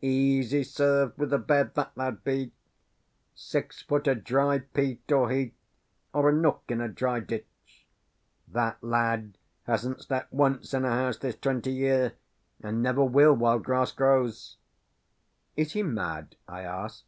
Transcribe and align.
"Easy 0.00 0.62
served 0.62 1.18
with 1.18 1.32
a 1.32 1.38
bed, 1.40 1.74
that 1.74 1.90
lad 1.96 2.22
be; 2.22 2.52
six 3.34 3.82
foot 3.82 4.06
o' 4.06 4.14
dry 4.14 4.60
peat 4.60 5.10
or 5.10 5.28
heath, 5.28 5.56
or 6.14 6.30
a 6.30 6.32
nook 6.32 6.62
in 6.68 6.80
a 6.80 6.86
dry 6.86 7.18
ditch. 7.18 7.84
That 8.46 8.80
lad 8.80 9.36
hasn't 9.64 10.00
slept 10.04 10.32
once 10.32 10.72
in 10.72 10.84
a 10.84 10.90
house 10.90 11.16
this 11.18 11.34
twenty 11.34 11.72
year, 11.72 12.12
and 12.60 12.80
never 12.80 13.02
will 13.04 13.34
while 13.34 13.58
grass 13.58 13.90
grows." 13.90 14.58
"Is 15.56 15.72
he 15.72 15.82
mad?" 15.82 16.36
I 16.46 16.62
asked. 16.62 17.02